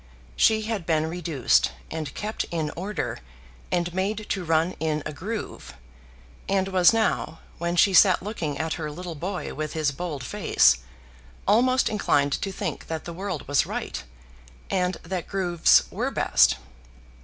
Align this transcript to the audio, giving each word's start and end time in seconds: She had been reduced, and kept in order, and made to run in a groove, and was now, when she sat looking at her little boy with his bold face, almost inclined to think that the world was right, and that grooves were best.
She 0.35 0.63
had 0.63 0.87
been 0.87 1.05
reduced, 1.05 1.73
and 1.91 2.11
kept 2.15 2.45
in 2.45 2.71
order, 2.75 3.19
and 3.71 3.93
made 3.93 4.25
to 4.29 4.43
run 4.43 4.71
in 4.79 5.03
a 5.05 5.13
groove, 5.13 5.75
and 6.49 6.69
was 6.69 6.91
now, 6.91 7.37
when 7.59 7.75
she 7.75 7.93
sat 7.93 8.23
looking 8.23 8.57
at 8.57 8.73
her 8.81 8.89
little 8.89 9.13
boy 9.13 9.53
with 9.53 9.73
his 9.73 9.91
bold 9.91 10.23
face, 10.23 10.77
almost 11.47 11.87
inclined 11.87 12.33
to 12.41 12.51
think 12.51 12.87
that 12.87 13.05
the 13.05 13.13
world 13.13 13.47
was 13.47 13.67
right, 13.67 14.03
and 14.71 14.95
that 15.03 15.27
grooves 15.27 15.83
were 15.91 16.09
best. 16.09 16.55